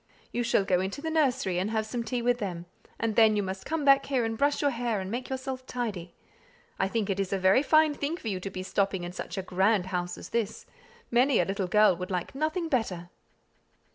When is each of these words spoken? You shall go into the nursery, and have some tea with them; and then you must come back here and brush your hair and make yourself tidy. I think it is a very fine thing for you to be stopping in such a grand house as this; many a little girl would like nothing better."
You 0.31 0.41
shall 0.41 0.65
go 0.65 0.79
into 0.81 0.99
the 0.99 1.11
nursery, 1.11 1.59
and 1.59 1.69
have 1.69 1.85
some 1.85 2.03
tea 2.03 2.23
with 2.23 2.39
them; 2.39 2.65
and 2.99 3.15
then 3.15 3.35
you 3.35 3.43
must 3.43 3.67
come 3.67 3.85
back 3.85 4.03
here 4.07 4.25
and 4.25 4.35
brush 4.35 4.59
your 4.59 4.71
hair 4.71 4.99
and 4.99 5.11
make 5.11 5.29
yourself 5.29 5.63
tidy. 5.67 6.15
I 6.79 6.87
think 6.87 7.07
it 7.11 7.19
is 7.19 7.31
a 7.31 7.37
very 7.37 7.61
fine 7.61 7.93
thing 7.93 8.17
for 8.17 8.27
you 8.27 8.39
to 8.39 8.49
be 8.49 8.63
stopping 8.63 9.03
in 9.03 9.11
such 9.11 9.37
a 9.37 9.43
grand 9.43 9.85
house 9.93 10.17
as 10.17 10.29
this; 10.29 10.65
many 11.11 11.39
a 11.39 11.45
little 11.45 11.67
girl 11.67 11.95
would 11.97 12.09
like 12.09 12.33
nothing 12.33 12.67
better." 12.67 13.11